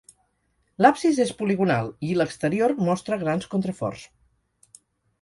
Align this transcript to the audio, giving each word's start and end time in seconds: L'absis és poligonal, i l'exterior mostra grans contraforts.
L'absis 0.83 1.19
és 1.25 1.33
poligonal, 1.41 1.93
i 2.09 2.11
l'exterior 2.23 2.75
mostra 2.91 3.23
grans 3.27 3.49
contraforts. 3.55 4.11